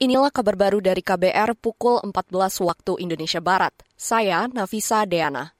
[0.00, 2.32] Inilah kabar baru dari KBR pukul 14
[2.64, 3.76] waktu Indonesia Barat.
[4.00, 5.52] Saya Nafisa Deana.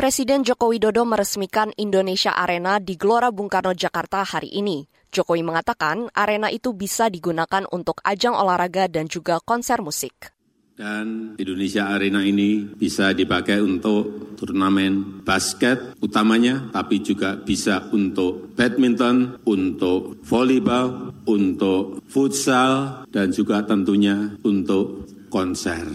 [0.00, 4.88] Presiden Joko Widodo meresmikan Indonesia Arena di Gelora Bung Karno, Jakarta hari ini.
[5.12, 10.32] Jokowi mengatakan arena itu bisa digunakan untuk ajang olahraga dan juga konser musik.
[10.72, 19.44] Dan Indonesia Arena ini bisa dipakai untuk turnamen basket utamanya, tapi juga bisa untuk badminton,
[19.46, 25.86] untuk volleyball, untuk futsal, dan juga tentunya untuk konser.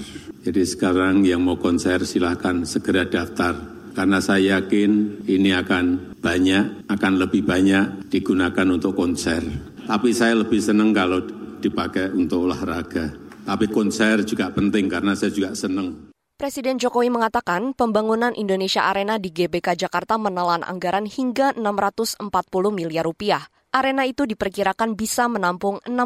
[0.47, 3.75] Jadi sekarang yang mau konser silahkan segera daftar.
[3.91, 9.41] Karena saya yakin ini akan banyak, akan lebih banyak digunakan untuk konser.
[9.89, 11.19] Tapi saya lebih senang kalau
[11.57, 13.26] dipakai untuk olahraga.
[13.47, 16.11] Tapi konser juga penting karena saya juga senang.
[16.35, 22.27] Presiden Jokowi mengatakan pembangunan Indonesia Arena di GBK Jakarta menelan anggaran hingga 640
[22.75, 23.47] miliar rupiah.
[23.71, 25.97] Arena itu diperkirakan bisa menampung 16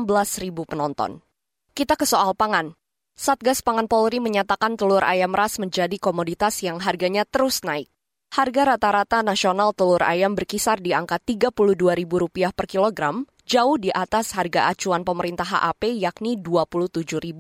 [0.46, 1.26] ribu penonton.
[1.73, 2.77] Kita ke soal pangan.
[3.18, 7.91] Satgas Pangan Polri menyatakan telur ayam ras menjadi komoditas yang harganya terus naik.
[8.32, 14.71] Harga rata-rata nasional telur ayam berkisar di angka Rp32.000 per kilogram, jauh di atas harga
[14.71, 17.35] acuan pemerintah HAP yakni Rp27.000.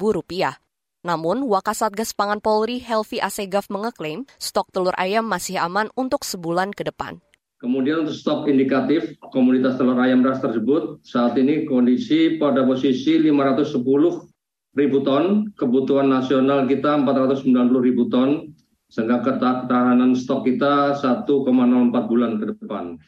[1.07, 6.83] Namun, Wakasatgas Pangan Polri Helvi Asegaf mengeklaim stok telur ayam masih aman untuk sebulan ke
[6.83, 7.23] depan.
[7.63, 13.71] Kemudian untuk stok indikatif komunitas telur ayam ras tersebut, saat ini kondisi pada posisi 510
[14.75, 18.51] ribu ton, kebutuhan nasional kita 490 ribu ton,
[18.91, 21.23] sehingga ketahanan stok kita 1,04
[22.03, 22.99] bulan ke depan.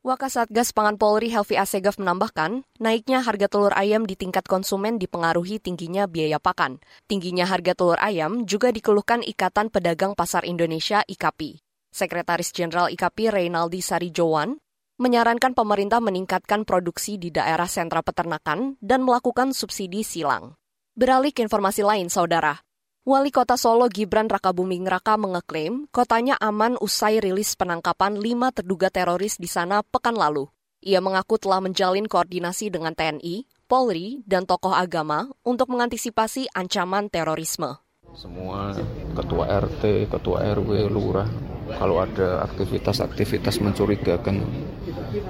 [0.00, 6.08] Wakasatgas Pangan Polri Helvi Asegaf menambahkan, naiknya harga telur ayam di tingkat konsumen dipengaruhi tingginya
[6.08, 6.80] biaya pakan.
[7.04, 11.60] Tingginya harga telur ayam juga dikeluhkan Ikatan Pedagang Pasar Indonesia IKAPI.
[11.92, 14.56] Sekretaris Jenderal IKAPI Reynaldi Sarijowan
[14.96, 20.56] menyarankan pemerintah meningkatkan produksi di daerah sentra peternakan dan melakukan subsidi silang.
[20.96, 22.56] Beralih ke informasi lain, Saudara.
[23.00, 29.40] Wali Kota Solo Gibran Rakabuming Raka mengeklaim kotanya aman usai rilis penangkapan lima terduga teroris
[29.40, 30.52] di sana pekan lalu.
[30.84, 37.80] Ia mengaku telah menjalin koordinasi dengan TNI, Polri, dan tokoh agama untuk mengantisipasi ancaman terorisme.
[38.12, 38.76] Semua
[39.16, 41.28] ketua RT, ketua RW, lurah,
[41.72, 44.44] kalau ada aktivitas-aktivitas mencurigakan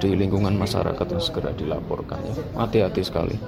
[0.02, 2.34] di lingkungan masyarakat yang segera dilaporkan ya.
[2.58, 3.38] Hati-hati sekali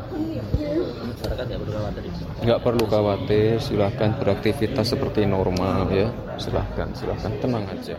[1.23, 2.03] masyarakat nggak perlu khawatir
[2.43, 7.97] nggak perlu khawatir silahkan beraktivitas seperti normal ya silahkan silahkan tenang aja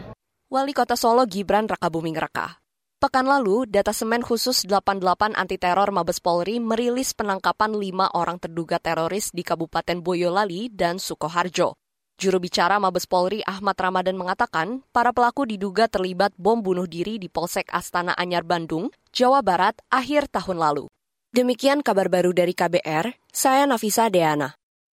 [0.51, 2.61] Wali Kota Solo Gibran Rakabuming Raka
[3.03, 8.79] Pekan lalu, data semen khusus 88 anti teror Mabes Polri merilis penangkapan lima orang terduga
[8.79, 11.75] teroris di Kabupaten Boyolali dan Sukoharjo.
[12.15, 17.27] Juru bicara Mabes Polri Ahmad Ramadan mengatakan, para pelaku diduga terlibat bom bunuh diri di
[17.27, 20.87] Polsek Astana Anyar Bandung, Jawa Barat akhir tahun lalu.
[21.33, 24.53] Demikian kabar baru dari KBR, saya Nafisa Deana.